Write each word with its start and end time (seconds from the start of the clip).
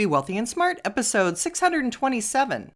Be 0.00 0.06
Wealthy 0.06 0.38
and 0.38 0.48
Smart, 0.48 0.80
episode 0.82 1.36
627. 1.36 2.72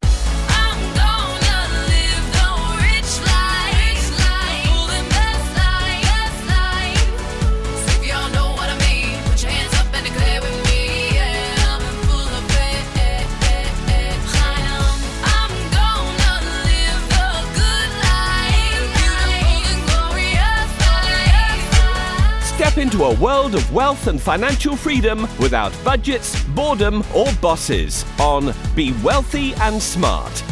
Step 22.74 22.82
into 22.82 23.04
a 23.04 23.14
world 23.20 23.54
of 23.54 23.72
wealth 23.72 24.08
and 24.08 24.20
financial 24.20 24.74
freedom 24.74 25.28
without 25.38 25.72
budgets, 25.84 26.42
boredom, 26.56 27.04
or 27.14 27.32
bosses 27.34 28.04
on 28.18 28.52
Be 28.74 28.92
Wealthy 29.00 29.54
and 29.60 29.80
Smart. 29.80 30.42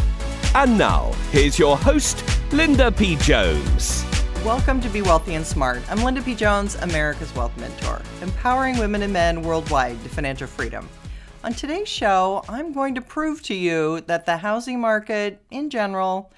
And 0.55 0.79
now, 0.79 1.11
here's 1.33 1.59
your 1.59 1.77
host, 1.77 2.23
Linda 2.53 2.93
P. 2.93 3.17
Jones. 3.17 4.05
Welcome 4.45 4.81
to 4.83 4.89
Be 4.91 5.03
Wealthy 5.03 5.35
and 5.35 5.45
Smart. 5.45 5.83
I'm 5.91 6.05
Linda 6.05 6.23
P. 6.23 6.37
Jones, 6.37 6.77
America's 6.77 7.35
Wealth 7.35 7.57
Mentor, 7.59 8.01
empowering 8.21 8.79
women 8.79 9.03
and 9.03 9.13
men 9.13 9.43
worldwide 9.43 10.01
to 10.05 10.09
financial 10.09 10.47
freedom. 10.47 10.89
On 11.43 11.53
today's 11.53 11.89
show, 11.89 12.45
I'm 12.49 12.73
going 12.73 12.95
to 12.95 13.01
prove 13.01 13.43
to 13.45 13.55
you 13.55 14.01
that 14.03 14.27
the 14.27 14.37
housing 14.37 14.81
market 14.81 15.43
in 15.51 15.71
general 15.71 16.31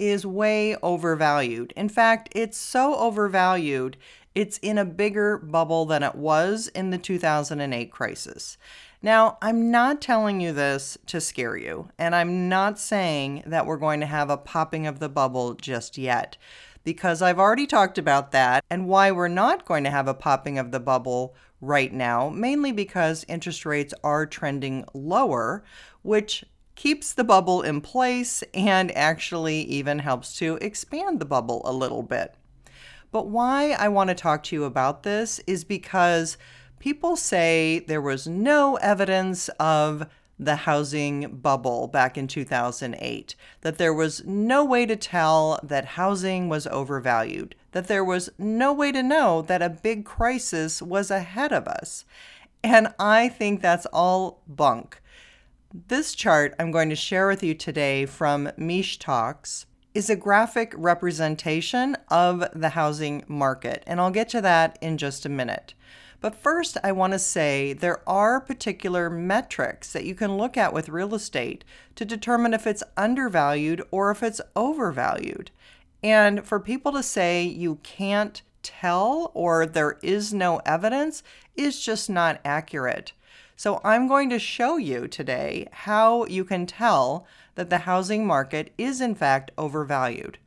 is 0.00 0.26
way 0.26 0.74
overvalued. 0.82 1.72
In 1.76 1.88
fact, 1.88 2.28
it's 2.32 2.58
so 2.58 2.96
overvalued, 2.96 3.96
it's 4.38 4.58
in 4.58 4.78
a 4.78 4.84
bigger 4.84 5.36
bubble 5.36 5.84
than 5.84 6.04
it 6.04 6.14
was 6.14 6.68
in 6.68 6.90
the 6.90 6.96
2008 6.96 7.90
crisis. 7.90 8.56
Now, 9.02 9.36
I'm 9.42 9.72
not 9.72 10.00
telling 10.00 10.40
you 10.40 10.52
this 10.52 10.96
to 11.06 11.20
scare 11.20 11.56
you, 11.56 11.90
and 11.98 12.14
I'm 12.14 12.48
not 12.48 12.78
saying 12.78 13.42
that 13.46 13.66
we're 13.66 13.78
going 13.78 13.98
to 13.98 14.06
have 14.06 14.30
a 14.30 14.36
popping 14.36 14.86
of 14.86 15.00
the 15.00 15.08
bubble 15.08 15.54
just 15.54 15.98
yet 15.98 16.36
because 16.84 17.20
I've 17.20 17.40
already 17.40 17.66
talked 17.66 17.98
about 17.98 18.30
that 18.30 18.62
and 18.70 18.86
why 18.86 19.10
we're 19.10 19.26
not 19.26 19.64
going 19.64 19.82
to 19.82 19.90
have 19.90 20.06
a 20.06 20.14
popping 20.14 20.56
of 20.56 20.70
the 20.70 20.78
bubble 20.78 21.34
right 21.60 21.92
now, 21.92 22.28
mainly 22.28 22.70
because 22.70 23.26
interest 23.26 23.66
rates 23.66 23.92
are 24.04 24.24
trending 24.24 24.84
lower, 24.94 25.64
which 26.02 26.44
keeps 26.76 27.12
the 27.12 27.24
bubble 27.24 27.62
in 27.62 27.80
place 27.80 28.44
and 28.54 28.96
actually 28.96 29.62
even 29.62 29.98
helps 29.98 30.38
to 30.38 30.60
expand 30.60 31.18
the 31.18 31.24
bubble 31.24 31.60
a 31.64 31.72
little 31.72 32.04
bit. 32.04 32.36
But 33.10 33.28
why 33.28 33.72
I 33.72 33.88
want 33.88 34.08
to 34.08 34.14
talk 34.14 34.42
to 34.44 34.56
you 34.56 34.64
about 34.64 35.02
this 35.02 35.40
is 35.46 35.64
because 35.64 36.36
people 36.78 37.16
say 37.16 37.80
there 37.80 38.02
was 38.02 38.26
no 38.26 38.76
evidence 38.76 39.48
of 39.58 40.06
the 40.38 40.56
housing 40.56 41.36
bubble 41.36 41.88
back 41.88 42.16
in 42.16 42.28
2008, 42.28 43.34
that 43.62 43.78
there 43.78 43.92
was 43.92 44.24
no 44.24 44.64
way 44.64 44.86
to 44.86 44.94
tell 44.94 45.58
that 45.62 45.84
housing 45.84 46.48
was 46.48 46.66
overvalued, 46.68 47.56
that 47.72 47.88
there 47.88 48.04
was 48.04 48.30
no 48.38 48.72
way 48.72 48.92
to 48.92 49.02
know 49.02 49.42
that 49.42 49.62
a 49.62 49.68
big 49.68 50.04
crisis 50.04 50.80
was 50.80 51.10
ahead 51.10 51.52
of 51.52 51.66
us. 51.66 52.04
And 52.62 52.94
I 52.98 53.28
think 53.28 53.60
that's 53.60 53.86
all 53.86 54.42
bunk. 54.46 55.00
This 55.88 56.14
chart 56.14 56.54
I'm 56.58 56.70
going 56.70 56.88
to 56.88 56.96
share 56.96 57.26
with 57.26 57.42
you 57.42 57.54
today 57.54 58.06
from 58.06 58.50
Mish 58.56 58.98
Talks 58.98 59.66
is 59.98 60.08
a 60.08 60.14
graphic 60.14 60.72
representation 60.76 61.96
of 62.08 62.44
the 62.54 62.68
housing 62.68 63.24
market, 63.26 63.82
and 63.84 64.00
I'll 64.00 64.12
get 64.12 64.28
to 64.28 64.40
that 64.40 64.78
in 64.80 64.96
just 64.96 65.26
a 65.26 65.28
minute. 65.28 65.74
But 66.20 66.36
first, 66.36 66.76
I 66.84 66.92
want 66.92 67.14
to 67.14 67.18
say 67.18 67.72
there 67.72 68.08
are 68.08 68.40
particular 68.40 69.10
metrics 69.10 69.92
that 69.92 70.04
you 70.04 70.14
can 70.14 70.36
look 70.36 70.56
at 70.56 70.72
with 70.72 70.88
real 70.88 71.16
estate 71.16 71.64
to 71.96 72.04
determine 72.04 72.54
if 72.54 72.64
it's 72.64 72.84
undervalued 72.96 73.82
or 73.90 74.12
if 74.12 74.22
it's 74.22 74.40
overvalued. 74.54 75.50
And 76.00 76.46
for 76.46 76.60
people 76.60 76.92
to 76.92 77.02
say 77.02 77.42
you 77.42 77.80
can't 77.82 78.40
tell 78.62 79.32
or 79.34 79.66
there 79.66 79.98
is 80.00 80.32
no 80.32 80.58
evidence 80.64 81.24
is 81.56 81.84
just 81.84 82.08
not 82.08 82.40
accurate. 82.44 83.14
So 83.56 83.80
I'm 83.82 84.06
going 84.06 84.30
to 84.30 84.38
show 84.38 84.76
you 84.76 85.08
today 85.08 85.66
how 85.72 86.24
you 86.26 86.44
can 86.44 86.66
tell 86.66 87.26
that 87.58 87.70
the 87.70 87.78
housing 87.78 88.24
market 88.24 88.72
is 88.78 89.00
in 89.00 89.16
fact 89.16 89.50
overvalued. 89.58 90.38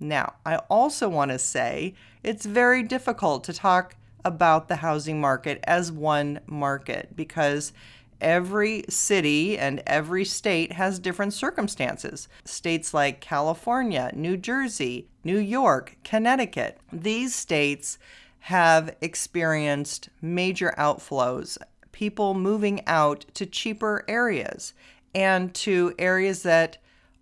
Now, 0.00 0.34
I 0.44 0.56
also 0.68 1.08
want 1.08 1.30
to 1.30 1.38
say 1.38 1.94
it's 2.24 2.44
very 2.44 2.82
difficult 2.82 3.44
to 3.44 3.52
talk 3.52 3.94
about 4.24 4.66
the 4.66 4.74
housing 4.74 5.20
market 5.20 5.60
as 5.62 5.92
one 5.92 6.40
market 6.44 7.14
because 7.14 7.72
every 8.20 8.84
city 8.88 9.56
and 9.56 9.80
every 9.86 10.24
state 10.24 10.72
has 10.72 10.98
different 10.98 11.34
circumstances. 11.34 12.26
States 12.44 12.92
like 12.92 13.20
California, 13.20 14.10
New 14.12 14.36
Jersey, 14.36 15.06
New 15.22 15.38
York, 15.38 15.96
Connecticut, 16.02 16.80
these 16.92 17.32
states 17.32 17.96
have 18.40 18.96
experienced 19.00 20.08
major 20.20 20.74
outflows, 20.76 21.58
people 21.92 22.34
moving 22.34 22.84
out 22.88 23.24
to 23.34 23.46
cheaper 23.46 24.04
areas 24.08 24.74
and 25.16 25.54
to 25.54 25.94
areas 25.98 26.42
that 26.42 26.76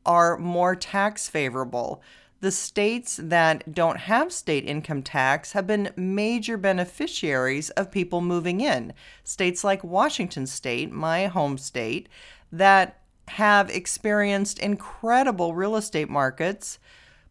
are 0.04 0.36
more 0.36 0.74
tax 0.74 1.28
favorable. 1.28 2.02
The 2.40 2.50
states 2.50 3.18
that 3.22 3.72
don't 3.72 4.00
have 4.00 4.32
state 4.32 4.66
income 4.66 5.02
tax 5.02 5.52
have 5.52 5.66
been 5.68 5.92
major 5.96 6.58
beneficiaries 6.58 7.70
of 7.70 7.92
people 7.92 8.20
moving 8.20 8.60
in. 8.60 8.92
States 9.22 9.62
like 9.62 9.84
Washington 9.84 10.46
State, 10.46 10.90
my 10.90 11.26
home 11.26 11.56
state, 11.56 12.08
that 12.50 12.98
have 13.28 13.70
experienced 13.70 14.58
incredible 14.58 15.54
real 15.54 15.76
estate 15.76 16.10
markets, 16.10 16.80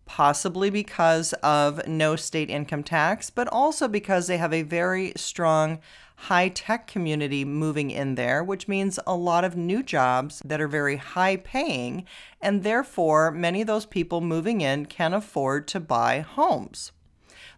possibly 0.05 0.69
because 0.69 1.33
of 1.43 1.85
no 1.87 2.15
state 2.15 2.49
income 2.49 2.83
tax, 2.83 3.29
but 3.29 3.49
also 3.49 3.89
because 3.89 4.27
they 4.27 4.37
have 4.37 4.53
a 4.53 4.63
very 4.63 5.11
strong 5.17 5.79
high 6.27 6.47
tech 6.47 6.87
community 6.87 7.43
moving 7.43 7.91
in 7.91 8.15
there, 8.15 8.43
which 8.43 8.67
means 8.67 8.97
a 9.05 9.15
lot 9.15 9.43
of 9.43 9.57
new 9.57 9.83
jobs 9.83 10.41
that 10.45 10.61
are 10.61 10.67
very 10.69 10.95
high 10.95 11.35
paying, 11.35 12.05
and 12.41 12.63
therefore 12.63 13.29
many 13.29 13.61
of 13.61 13.67
those 13.67 13.85
people 13.85 14.21
moving 14.21 14.61
in 14.61 14.85
can 14.85 15.13
afford 15.13 15.67
to 15.67 15.79
buy 15.79 16.21
homes. 16.21 16.93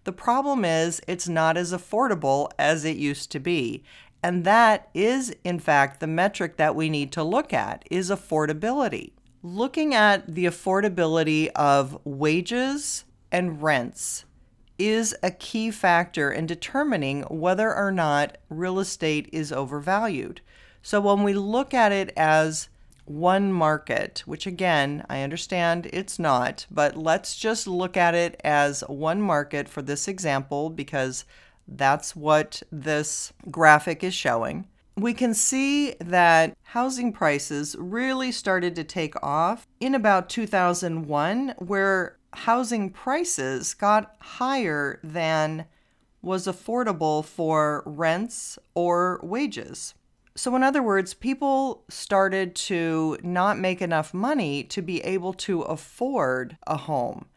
The 0.03 0.11
problem 0.11 0.65
is 0.65 0.99
it's 1.07 1.27
not 1.27 1.57
as 1.57 1.73
affordable 1.73 2.49
as 2.57 2.85
it 2.85 2.97
used 2.97 3.31
to 3.31 3.39
be. 3.39 3.83
And 4.23 4.43
that 4.45 4.89
is 4.95 5.35
in 5.43 5.59
fact 5.59 5.99
the 5.99 6.07
metric 6.07 6.57
that 6.57 6.75
we 6.75 6.89
need 6.89 7.11
to 7.11 7.23
look 7.23 7.53
at 7.53 7.85
is 7.91 8.09
affordability. 8.09 9.11
Looking 9.43 9.93
at 9.93 10.33
the 10.33 10.45
affordability 10.45 11.49
of 11.55 11.99
wages 12.03 13.05
and 13.31 13.61
rents 13.61 14.25
is 14.77 15.15
a 15.23 15.31
key 15.31 15.71
factor 15.71 16.31
in 16.31 16.45
determining 16.45 17.21
whether 17.23 17.73
or 17.73 17.91
not 17.91 18.37
real 18.49 18.79
estate 18.79 19.29
is 19.31 19.51
overvalued. 19.51 20.41
So 20.81 21.01
when 21.01 21.23
we 21.23 21.33
look 21.33 21.73
at 21.73 21.91
it 21.91 22.11
as 22.15 22.69
one 23.05 23.51
market, 23.51 24.23
which 24.25 24.47
again, 24.47 25.05
I 25.09 25.21
understand 25.21 25.87
it's 25.93 26.19
not, 26.19 26.65
but 26.69 26.97
let's 26.97 27.35
just 27.35 27.67
look 27.67 27.95
at 27.95 28.15
it 28.15 28.39
as 28.43 28.81
one 28.87 29.21
market 29.21 29.69
for 29.69 29.81
this 29.81 30.07
example 30.07 30.69
because 30.69 31.25
that's 31.67 32.15
what 32.15 32.61
this 32.71 33.31
graphic 33.49 34.03
is 34.03 34.13
showing. 34.13 34.67
We 34.97 35.13
can 35.13 35.33
see 35.33 35.95
that 35.99 36.55
housing 36.63 37.11
prices 37.11 37.75
really 37.77 38.31
started 38.31 38.75
to 38.75 38.83
take 38.83 39.21
off 39.21 39.67
in 39.79 39.93
about 39.93 40.29
2001, 40.29 41.55
where 41.57 42.17
housing 42.35 42.89
prices 42.89 43.73
got 43.73 44.15
higher 44.19 44.99
than 45.03 45.65
was 46.21 46.47
affordable 46.47 47.23
for 47.23 47.83
rents 47.85 48.57
or 48.73 49.19
wages. 49.23 49.93
So, 50.35 50.53
in 50.55 50.63
other 50.63 50.83
words, 50.83 51.13
people 51.13 51.85
started 51.87 52.55
to 52.55 53.17
not 53.23 53.57
make 53.57 53.81
enough 53.81 54.13
money 54.13 54.63
to 54.65 54.81
be 54.81 55.01
able 55.01 55.33
to 55.33 55.61
afford 55.61 56.57
a 56.67 56.75
home. 56.75 57.27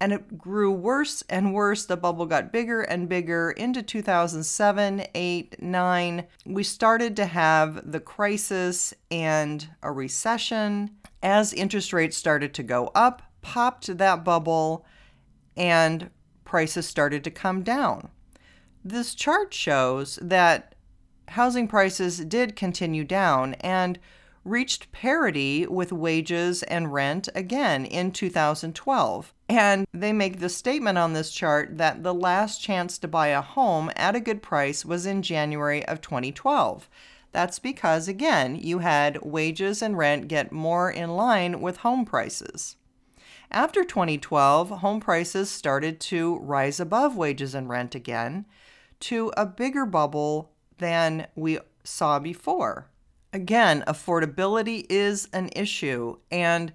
And 0.00 0.12
it 0.12 0.38
grew 0.38 0.70
worse 0.70 1.22
and 1.28 1.54
worse. 1.54 1.86
The 1.86 1.96
bubble 1.96 2.26
got 2.26 2.52
bigger 2.52 2.82
and 2.82 3.08
bigger 3.08 3.50
into 3.52 3.82
2007, 3.82 5.06
8, 5.14 5.62
9. 5.62 6.26
We 6.46 6.62
started 6.62 7.16
to 7.16 7.26
have 7.26 7.90
the 7.90 8.00
crisis 8.00 8.94
and 9.10 9.66
a 9.82 9.90
recession 9.90 10.90
as 11.22 11.54
interest 11.54 11.92
rates 11.92 12.16
started 12.16 12.52
to 12.54 12.62
go 12.62 12.92
up 12.94 13.22
popped 13.44 13.96
that 13.98 14.24
bubble 14.24 14.84
and 15.56 16.10
prices 16.44 16.88
started 16.88 17.22
to 17.22 17.30
come 17.30 17.62
down. 17.62 18.08
This 18.84 19.14
chart 19.14 19.54
shows 19.54 20.18
that 20.20 20.74
housing 21.28 21.68
prices 21.68 22.18
did 22.24 22.56
continue 22.56 23.04
down 23.04 23.54
and 23.54 23.98
reached 24.44 24.92
parity 24.92 25.66
with 25.66 25.92
wages 25.92 26.62
and 26.64 26.92
rent 26.92 27.28
again 27.34 27.84
in 27.84 28.12
2012. 28.12 29.32
And 29.48 29.86
they 29.92 30.12
make 30.12 30.40
the 30.40 30.48
statement 30.48 30.98
on 30.98 31.12
this 31.12 31.30
chart 31.30 31.78
that 31.78 32.02
the 32.02 32.14
last 32.14 32.60
chance 32.60 32.98
to 32.98 33.08
buy 33.08 33.28
a 33.28 33.40
home 33.40 33.90
at 33.96 34.16
a 34.16 34.20
good 34.20 34.42
price 34.42 34.84
was 34.84 35.06
in 35.06 35.22
January 35.22 35.84
of 35.86 36.00
2012. 36.00 36.88
That's 37.32 37.58
because, 37.58 38.06
again, 38.06 38.54
you 38.56 38.78
had 38.78 39.22
wages 39.22 39.82
and 39.82 39.98
rent 39.98 40.28
get 40.28 40.52
more 40.52 40.90
in 40.90 41.16
line 41.16 41.60
with 41.60 41.78
home 41.78 42.04
prices. 42.04 42.76
After 43.54 43.84
2012, 43.84 44.68
home 44.80 44.98
prices 44.98 45.48
started 45.48 46.00
to 46.00 46.38
rise 46.40 46.80
above 46.80 47.16
wages 47.16 47.54
and 47.54 47.68
rent 47.68 47.94
again 47.94 48.46
to 48.98 49.32
a 49.36 49.46
bigger 49.46 49.86
bubble 49.86 50.50
than 50.78 51.28
we 51.36 51.60
saw 51.84 52.18
before. 52.18 52.90
Again, 53.32 53.84
affordability 53.86 54.86
is 54.90 55.28
an 55.32 55.50
issue, 55.54 56.16
and 56.32 56.72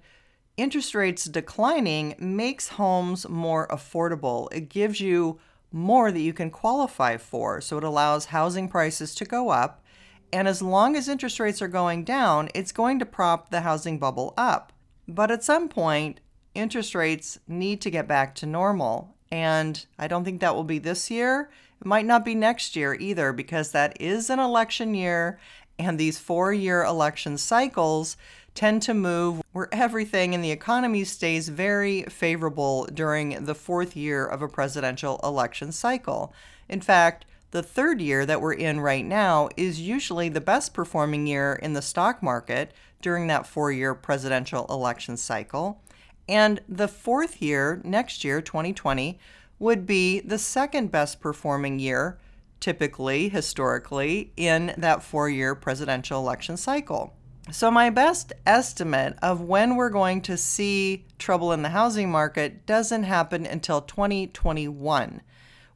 interest 0.56 0.94
rates 0.94 1.26
declining 1.26 2.14
makes 2.18 2.68
homes 2.68 3.28
more 3.28 3.68
affordable. 3.68 4.48
It 4.50 4.70
gives 4.70 5.00
you 5.00 5.38
more 5.70 6.10
that 6.10 6.18
you 6.20 6.32
can 6.32 6.50
qualify 6.50 7.18
for, 7.18 7.60
so 7.60 7.76
it 7.76 7.84
allows 7.84 8.24
housing 8.24 8.70
prices 8.70 9.14
to 9.16 9.26
go 9.26 9.50
up. 9.50 9.84
And 10.32 10.48
as 10.48 10.62
long 10.62 10.96
as 10.96 11.10
interest 11.10 11.40
rates 11.40 11.60
are 11.60 11.68
going 11.68 12.04
down, 12.04 12.48
it's 12.54 12.72
going 12.72 12.98
to 13.00 13.04
prop 13.04 13.50
the 13.50 13.60
housing 13.60 13.98
bubble 13.98 14.32
up. 14.38 14.72
But 15.06 15.30
at 15.30 15.44
some 15.44 15.68
point, 15.68 16.20
interest 16.54 16.94
rates 16.94 17.38
need 17.46 17.80
to 17.82 17.90
get 17.90 18.08
back 18.08 18.34
to 18.36 18.46
normal. 18.46 19.14
And 19.30 19.84
I 19.98 20.08
don't 20.08 20.24
think 20.24 20.40
that 20.40 20.54
will 20.54 20.64
be 20.64 20.78
this 20.78 21.10
year. 21.10 21.50
It 21.80 21.86
might 21.86 22.06
not 22.06 22.24
be 22.24 22.34
next 22.34 22.76
year 22.76 22.94
either, 22.94 23.32
because 23.32 23.72
that 23.72 24.00
is 24.00 24.28
an 24.28 24.38
election 24.38 24.94
year, 24.94 25.38
and 25.78 25.98
these 25.98 26.18
four 26.18 26.52
year 26.52 26.82
election 26.84 27.38
cycles 27.38 28.16
tend 28.54 28.82
to 28.82 28.92
move 28.92 29.40
where 29.52 29.68
everything 29.72 30.32
in 30.32 30.42
the 30.42 30.50
economy 30.50 31.04
stays 31.04 31.48
very 31.48 32.02
favorable 32.02 32.86
during 32.92 33.44
the 33.44 33.54
fourth 33.54 33.96
year 33.96 34.26
of 34.26 34.42
a 34.42 34.48
presidential 34.48 35.20
election 35.22 35.72
cycle. 35.72 36.34
In 36.68 36.80
fact, 36.80 37.24
the 37.52 37.62
third 37.62 38.00
year 38.00 38.26
that 38.26 38.40
we're 38.40 38.52
in 38.52 38.80
right 38.80 39.04
now 39.04 39.48
is 39.56 39.80
usually 39.80 40.28
the 40.28 40.40
best 40.40 40.74
performing 40.74 41.26
year 41.26 41.58
in 41.62 41.72
the 41.72 41.82
stock 41.82 42.22
market 42.22 42.72
during 43.00 43.26
that 43.28 43.46
four 43.46 43.72
year 43.72 43.94
presidential 43.94 44.66
election 44.68 45.16
cycle. 45.16 45.80
And 46.30 46.60
the 46.68 46.86
fourth 46.86 47.42
year, 47.42 47.80
next 47.82 48.22
year, 48.22 48.40
2020, 48.40 49.18
would 49.58 49.84
be 49.84 50.20
the 50.20 50.38
second 50.38 50.92
best 50.92 51.20
performing 51.20 51.80
year, 51.80 52.18
typically, 52.60 53.28
historically, 53.28 54.32
in 54.36 54.72
that 54.78 55.02
four 55.02 55.28
year 55.28 55.56
presidential 55.56 56.20
election 56.20 56.56
cycle. 56.56 57.12
So, 57.50 57.68
my 57.68 57.90
best 57.90 58.32
estimate 58.46 59.18
of 59.20 59.40
when 59.40 59.74
we're 59.74 59.90
going 59.90 60.20
to 60.22 60.36
see 60.36 61.04
trouble 61.18 61.52
in 61.52 61.62
the 61.62 61.70
housing 61.70 62.08
market 62.08 62.64
doesn't 62.64 63.02
happen 63.02 63.44
until 63.44 63.80
2021, 63.80 65.22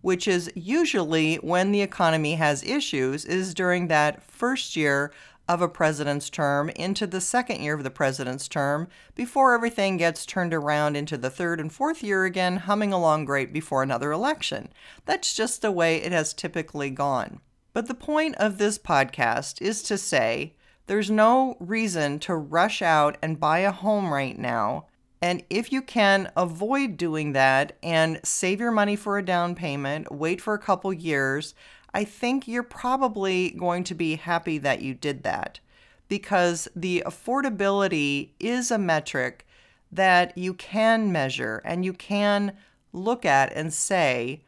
which 0.03 0.29
is 0.29 0.53
usually 0.55 1.35
when 1.37 1.73
the 1.73 1.83
economy 1.83 2.37
has 2.37 2.63
issues, 2.63 3.25
is 3.25 3.55
during 3.55 3.89
that 3.89 4.23
first 4.23 4.77
year 4.77 5.11
of 5.49 5.61
a 5.61 5.69
president's 5.69 6.31
term 6.31 6.71
into 6.71 7.07
the 7.07 7.21
second 7.21 7.61
year 7.61 7.75
of 7.75 7.85
the 7.85 7.91
president's 7.91 8.49
term 8.49 8.89
before 9.15 9.55
everything 9.55 9.97
gets 9.97 10.25
turned 10.25 10.55
around 10.55 10.97
into 10.97 11.19
the 11.19 11.31
third 11.31 11.61
and 11.61 11.73
fourth 11.73 12.03
year 12.03 12.25
again, 12.25 12.57
humming 12.57 12.93
along 12.93 13.25
great 13.25 13.53
before 13.53 13.83
another 13.83 14.11
election. 14.11 14.69
That's 15.05 15.35
just 15.35 15.63
the 15.63 15.73
way 15.73 15.97
it 15.97 16.13
has 16.13 16.33
typically 16.33 16.91
gone. 16.91 17.41
But 17.73 17.89
the 17.89 17.95
point 17.95 18.37
of 18.37 18.59
this 18.59 18.79
podcast 18.79 19.61
is 19.61 19.83
to 19.85 19.99
say 19.99 20.55
there's 20.87 21.11
no 21.11 21.57
reason 21.61 22.19
to 22.21 22.35
rush 22.35 22.83
out 22.83 23.17
and 23.21 23.41
buy 23.41 23.61
a 23.61 23.73
home 23.73 24.13
right 24.13 24.39
now. 24.39 24.87
And 25.21 25.43
if 25.49 25.73
you 25.73 25.81
can 25.81 26.31
avoid 26.37 26.97
doing 26.99 27.33
that 27.33 27.77
and 27.83 28.21
save 28.23 28.61
your 28.61 28.71
money 28.71 28.95
for 28.95 29.17
a 29.17 29.25
down 29.25 29.55
payment, 29.55 30.13
wait 30.13 30.41
for 30.41 30.53
a 30.53 30.59
couple 30.59 30.93
years, 30.93 31.55
I 31.95 32.03
think 32.03 32.49
you're 32.49 32.65
probably 32.65 33.51
going 33.51 33.85
to 33.85 33.95
be 33.95 34.17
happy 34.17 34.59
that 34.59 34.83
you 34.83 34.95
did 34.95 35.23
that 35.23 35.61
because 36.09 36.67
the 36.75 37.05
affordability 37.07 38.31
is 38.41 38.73
a 38.73 38.79
metric 38.79 39.47
that 39.93 40.37
you 40.37 40.55
can 40.55 41.13
measure 41.13 41.63
and 41.65 41.85
you 41.85 41.93
can 41.93 42.57
look 42.93 43.25
at 43.25 43.53
and 43.53 43.73
say 43.73 44.43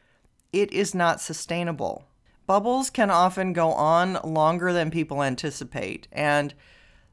it 0.52 0.72
is 0.72 0.93
not 0.93 1.20
sustainable. 1.20 2.04
Bubbles 2.48 2.90
can 2.90 3.10
often 3.10 3.52
go 3.52 3.70
on 3.70 4.19
longer 4.25 4.72
than 4.72 4.90
people 4.90 5.22
anticipate, 5.22 6.08
and 6.12 6.52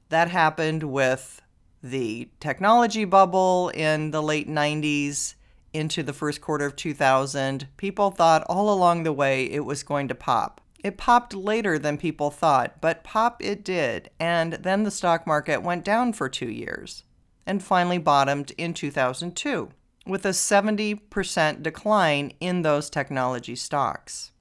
that 0.09 0.29
happened 0.29 0.83
with 0.83 1.41
the 1.81 2.29
technology 2.39 3.05
bubble 3.05 3.69
in 3.69 4.11
the 4.11 4.21
late 4.21 4.49
90s 4.49 5.35
into 5.73 6.03
the 6.03 6.13
first 6.13 6.41
quarter 6.41 6.65
of 6.65 6.75
2000, 6.75 7.67
people 7.77 8.11
thought 8.11 8.45
all 8.47 8.73
along 8.73 9.03
the 9.03 9.13
way 9.13 9.45
it 9.45 9.65
was 9.65 9.83
going 9.83 10.07
to 10.07 10.15
pop. 10.15 10.61
It 10.83 10.97
popped 10.97 11.33
later 11.33 11.79
than 11.79 11.97
people 11.97 12.29
thought, 12.29 12.81
but 12.81 13.03
pop 13.03 13.41
it 13.41 13.63
did, 13.63 14.09
and 14.19 14.53
then 14.53 14.83
the 14.83 14.91
stock 14.91 15.25
market 15.25 15.63
went 15.63 15.85
down 15.85 16.13
for 16.13 16.27
two 16.27 16.49
years 16.49 17.03
and 17.45 17.63
finally 17.63 17.97
bottomed 17.97 18.51
in 18.57 18.73
2002 18.73 19.69
with 20.05 20.25
a 20.25 20.29
70% 20.29 21.63
decline 21.63 22.33
in 22.39 22.61
those 22.61 22.89
technology 22.89 23.55
stocks. 23.55 24.31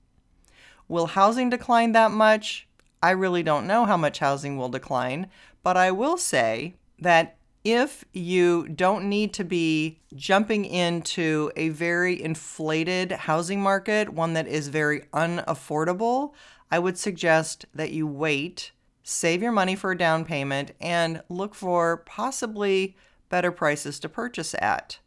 Will 0.89 1.07
housing 1.07 1.51
decline 1.51 1.93
that 1.93 2.11
much? 2.11 2.69
I 3.03 3.11
really 3.11 3.43
don't 3.43 3.67
know 3.67 3.85
how 3.85 3.97
much 3.97 4.19
housing 4.19 4.57
will 4.57 4.69
decline, 4.69 5.29
but 5.63 5.77
I 5.77 5.91
will 5.91 6.17
say 6.17 6.75
that 6.99 7.37
if 7.65 8.05
you 8.13 8.69
don't 8.69 9.09
need 9.09 9.33
to 9.35 9.45
be 9.45 10.01
jumping 10.15 10.65
into 10.65 11.53
a 11.57 11.69
very 11.69 12.21
inflated 12.21 13.13
housing 13.13 13.61
market, 13.61 14.11
one 14.11 14.33
that 14.33 14.49
is 14.49 14.69
very 14.69 15.03
unaffordable, 15.13 16.33
I 16.71 16.79
would 16.79 16.99
suggest 16.99 17.67
that 17.75 17.93
you 17.93 18.07
wait, 18.07 18.73
save 19.03 19.43
your 19.43 19.53
money 19.53 19.77
for 19.77 19.93
a 19.93 19.99
down 19.99 20.25
payment, 20.25 20.73
and 20.81 21.23
look 21.29 21.55
for 21.55 21.99
possibly 21.99 22.97
better 23.29 23.53
prices 23.53 24.01
to 24.01 24.09
purchase 24.09 24.55
at. 24.59 24.99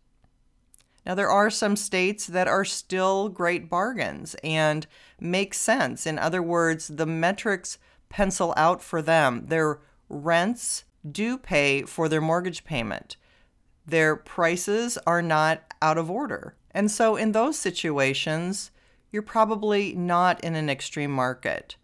Now, 1.05 1.13
there 1.13 1.29
are 1.29 1.49
some 1.49 1.75
states 1.75 2.25
that 2.25 2.47
are 2.47 2.65
still 2.65 3.29
great 3.29 3.69
bargains 3.69 4.35
and 4.43 4.87
make 5.19 5.53
sense. 5.53 6.07
In 6.07 6.17
other 6.17 6.41
words, 6.41 6.87
the 6.87 7.05
metrics 7.05 7.77
pencil 8.09 8.53
out 8.57 8.81
for 8.81 9.01
them. 9.01 9.47
Their 9.47 9.81
rents 10.09 10.85
do 11.09 11.37
pay 11.37 11.83
for 11.83 12.09
their 12.09 12.21
mortgage 12.21 12.63
payment. 12.63 13.17
Their 13.85 14.15
prices 14.15 14.97
are 15.05 15.21
not 15.21 15.73
out 15.81 15.97
of 15.97 16.09
order. 16.09 16.55
And 16.71 16.89
so, 16.89 17.15
in 17.15 17.31
those 17.31 17.57
situations, 17.57 18.71
you're 19.11 19.21
probably 19.21 19.93
not 19.93 20.43
in 20.43 20.55
an 20.55 20.69
extreme 20.69 21.11
market. 21.11 21.77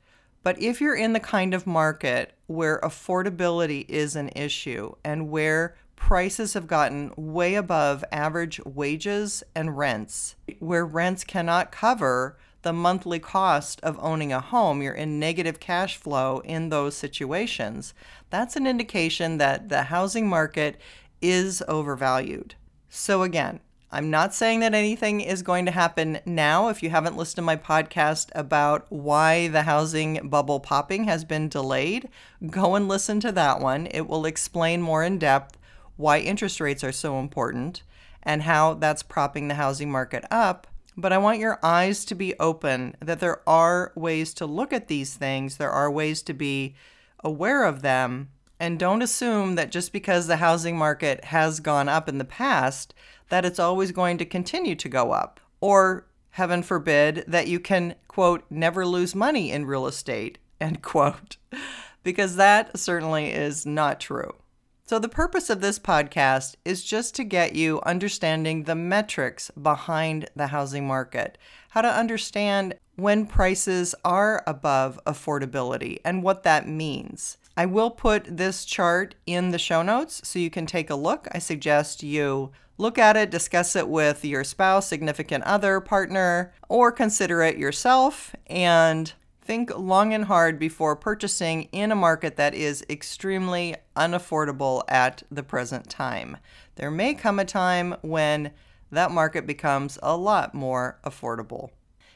But 0.43 0.59
if 0.61 0.81
you're 0.81 0.95
in 0.95 1.13
the 1.13 1.19
kind 1.19 1.53
of 1.53 1.67
market 1.67 2.33
where 2.47 2.79
affordability 2.81 3.85
is 3.87 4.15
an 4.15 4.29
issue 4.35 4.93
and 5.03 5.29
where 5.29 5.75
prices 5.95 6.55
have 6.55 6.67
gotten 6.67 7.13
way 7.15 7.53
above 7.55 8.03
average 8.11 8.59
wages 8.65 9.43
and 9.55 9.77
rents, 9.77 10.35
where 10.59 10.85
rents 10.85 11.23
cannot 11.23 11.71
cover 11.71 12.37
the 12.61 12.73
monthly 12.73 13.19
cost 13.19 13.79
of 13.81 13.97
owning 14.01 14.31
a 14.31 14.39
home, 14.39 14.81
you're 14.81 14.93
in 14.93 15.19
negative 15.19 15.59
cash 15.59 15.97
flow 15.97 16.39
in 16.45 16.69
those 16.69 16.95
situations, 16.95 17.93
that's 18.29 18.55
an 18.55 18.67
indication 18.67 19.37
that 19.37 19.69
the 19.69 19.83
housing 19.83 20.27
market 20.27 20.79
is 21.21 21.63
overvalued. 21.67 22.55
So, 22.89 23.23
again, 23.23 23.59
I'm 23.93 24.09
not 24.09 24.33
saying 24.33 24.61
that 24.61 24.73
anything 24.73 25.19
is 25.19 25.41
going 25.41 25.65
to 25.65 25.71
happen 25.71 26.19
now. 26.25 26.69
If 26.69 26.81
you 26.81 26.89
haven't 26.89 27.17
listened 27.17 27.35
to 27.35 27.41
my 27.41 27.57
podcast 27.57 28.29
about 28.33 28.85
why 28.89 29.49
the 29.49 29.63
housing 29.63 30.29
bubble 30.29 30.61
popping 30.61 31.03
has 31.05 31.25
been 31.25 31.49
delayed, 31.49 32.07
go 32.49 32.75
and 32.75 32.87
listen 32.87 33.19
to 33.19 33.33
that 33.33 33.59
one. 33.59 33.87
It 33.87 34.07
will 34.07 34.25
explain 34.25 34.81
more 34.81 35.03
in 35.03 35.19
depth 35.19 35.57
why 35.97 36.19
interest 36.19 36.61
rates 36.61 36.85
are 36.85 36.93
so 36.93 37.19
important 37.19 37.83
and 38.23 38.43
how 38.43 38.75
that's 38.75 39.03
propping 39.03 39.49
the 39.49 39.55
housing 39.55 39.91
market 39.91 40.23
up 40.31 40.67
but 40.97 41.13
I 41.13 41.17
want 41.17 41.39
your 41.39 41.59
eyes 41.63 42.05
to 42.05 42.15
be 42.15 42.37
open 42.39 42.95
that 42.99 43.19
there 43.19 43.47
are 43.47 43.91
ways 43.95 44.33
to 44.35 44.45
look 44.45 44.73
at 44.73 44.87
these 44.87 45.15
things, 45.15 45.57
there 45.57 45.71
are 45.71 45.89
ways 45.89 46.21
to 46.23 46.33
be 46.33 46.75
aware 47.23 47.63
of 47.63 47.81
them, 47.81 48.29
and 48.59 48.77
don't 48.77 49.01
assume 49.01 49.55
that 49.55 49.71
just 49.71 49.91
because 49.91 50.27
the 50.27 50.37
housing 50.37 50.77
market 50.77 51.25
has 51.25 51.59
gone 51.59 51.89
up 51.89 52.07
in 52.07 52.17
the 52.17 52.25
past, 52.25 52.93
that 53.29 53.45
it's 53.45 53.59
always 53.59 53.91
going 53.91 54.17
to 54.17 54.25
continue 54.25 54.75
to 54.75 54.89
go 54.89 55.11
up. 55.11 55.39
Or, 55.61 56.05
heaven 56.31 56.61
forbid, 56.61 57.23
that 57.27 57.47
you 57.47 57.59
can, 57.59 57.95
quote, 58.07 58.43
never 58.49 58.85
lose 58.85 59.15
money 59.15 59.51
in 59.51 59.65
real 59.65 59.87
estate, 59.87 60.37
end 60.59 60.81
quote, 60.81 61.37
because 62.03 62.35
that 62.35 62.77
certainly 62.77 63.31
is 63.31 63.65
not 63.65 63.99
true. 63.99 64.35
So, 64.85 64.99
the 64.99 65.07
purpose 65.07 65.49
of 65.49 65.61
this 65.61 65.79
podcast 65.79 66.55
is 66.65 66.83
just 66.83 67.15
to 67.15 67.23
get 67.23 67.55
you 67.55 67.81
understanding 67.85 68.63
the 68.63 68.75
metrics 68.75 69.49
behind 69.51 70.29
the 70.35 70.47
housing 70.47 70.85
market, 70.85 71.37
how 71.69 71.81
to 71.81 71.87
understand 71.87 72.75
when 72.95 73.25
prices 73.25 73.95
are 74.03 74.43
above 74.45 74.99
affordability 75.05 75.99
and 76.03 76.23
what 76.23 76.43
that 76.43 76.67
means. 76.67 77.37
I 77.55 77.65
will 77.65 77.89
put 77.89 78.37
this 78.37 78.65
chart 78.65 79.15
in 79.25 79.51
the 79.51 79.59
show 79.59 79.81
notes 79.81 80.21
so 80.27 80.39
you 80.39 80.49
can 80.49 80.65
take 80.65 80.89
a 80.89 80.95
look. 80.95 81.27
I 81.31 81.39
suggest 81.39 82.03
you 82.03 82.51
look 82.77 82.97
at 82.97 83.15
it, 83.15 83.29
discuss 83.29 83.75
it 83.75 83.87
with 83.87 84.25
your 84.25 84.43
spouse, 84.43 84.87
significant 84.87 85.43
other, 85.43 85.79
partner, 85.79 86.53
or 86.67 86.91
consider 86.91 87.41
it 87.43 87.57
yourself 87.57 88.35
and 88.47 89.13
think 89.51 89.77
long 89.77 90.13
and 90.13 90.23
hard 90.23 90.57
before 90.57 90.95
purchasing 90.95 91.63
in 91.73 91.91
a 91.91 91.95
market 91.95 92.37
that 92.37 92.53
is 92.53 92.85
extremely 92.89 93.75
unaffordable 93.97 94.81
at 94.87 95.23
the 95.29 95.43
present 95.43 95.89
time. 95.89 96.37
There 96.75 96.89
may 96.89 97.13
come 97.13 97.37
a 97.37 97.43
time 97.43 97.97
when 98.01 98.51
that 98.93 99.11
market 99.11 99.45
becomes 99.45 99.99
a 100.01 100.15
lot 100.15 100.53
more 100.53 101.01
affordable. 101.03 101.71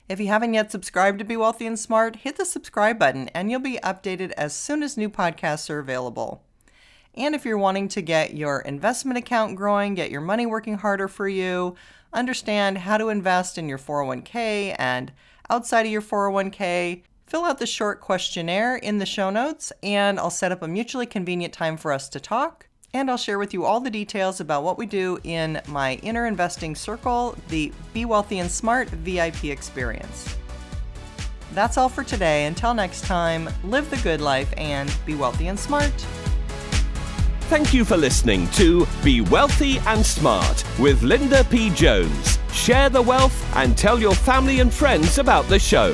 If 0.08 0.22
you 0.22 0.28
haven't 0.28 0.54
yet 0.54 0.72
subscribed 0.72 1.20
to 1.20 1.26
Be 1.26 1.36
Wealthy 1.36 1.66
and 1.66 1.78
Smart, 1.78 2.16
hit 2.16 2.38
the 2.38 2.46
subscribe 2.46 2.98
button 2.98 3.28
and 3.34 3.52
you'll 3.52 3.60
be 3.60 3.80
updated 3.84 4.32
as 4.38 4.56
soon 4.56 4.82
as 4.82 4.96
new 4.96 5.10
podcasts 5.10 5.70
are 5.70 5.80
available. 5.80 6.42
And 7.16 7.36
if 7.36 7.44
you're 7.44 7.58
wanting 7.58 7.90
to 7.90 8.02
get 8.02 8.34
your 8.34 8.62
investment 8.62 9.18
account 9.18 9.58
growing, 9.58 9.94
get 9.94 10.10
your 10.10 10.22
money 10.22 10.46
working 10.46 10.78
harder 10.78 11.10
for 11.10 11.28
you, 11.28 11.76
understand 12.14 12.78
how 12.78 12.98
to 12.98 13.10
invest 13.10 13.58
in 13.58 13.68
your 13.68 13.78
401k 13.78 14.74
and 14.80 15.12
outside 15.50 15.86
of 15.86 15.92
your 15.92 16.02
401k, 16.02 17.04
fill 17.26 17.46
out 17.46 17.60
the 17.60 17.66
short 17.66 18.02
questionnaire 18.02 18.76
in 18.76 18.98
the 19.00 19.06
show 19.06 19.30
notes 19.30 19.72
and 19.82 20.20
I'll 20.20 20.30
set 20.30 20.52
up 20.52 20.62
a 20.62 20.68
mutually 20.68 21.06
convenient 21.06 21.54
time 21.54 21.78
for 21.78 21.92
us 21.92 22.08
to 22.10 22.20
talk. 22.20 22.68
And 22.94 23.12
I'll 23.12 23.18
share 23.18 23.40
with 23.40 23.54
you 23.54 23.66
all 23.66 23.82
the 23.82 23.90
details 23.90 24.40
about 24.40 24.64
what 24.64 24.78
we 24.78 24.86
do 24.86 25.20
in 25.24 25.62
my 25.68 25.96
inner 25.96 26.28
investing 26.28 26.76
circle, 26.76 27.36
the 27.50 27.74
Be 27.94 28.06
Wealthy 28.06 28.40
and 28.40 28.50
Smart 28.50 28.88
VIP 28.90 29.46
experience. 29.46 30.38
That's 31.54 31.78
all 31.78 31.90
for 31.90 32.04
today. 32.04 32.46
Until 32.46 32.74
next 32.74 33.04
time, 33.04 33.50
live 33.66 33.90
the 33.90 33.98
good 33.98 34.22
life 34.22 34.54
and 34.56 34.94
be 35.06 35.16
wealthy 35.16 35.48
and 35.48 35.60
smart. 35.60 35.94
Thank 37.48 37.74
you 37.74 37.86
for 37.86 37.98
listening 37.98 38.48
to 38.52 38.88
Be 39.04 39.22
Wealthy 39.22 39.80
and 39.80 40.06
Smart 40.06 40.64
with 40.80 41.04
Linda 41.04 41.44
P. 41.44 41.70
Jones. 41.72 42.40
Share 42.54 42.90
the 42.90 43.02
wealth 43.02 43.56
and 43.58 43.78
tell 43.78 44.00
your 44.00 44.16
family 44.16 44.62
and 44.62 44.74
friends 44.74 45.18
about 45.18 45.48
the 45.48 45.60
show. 45.60 45.94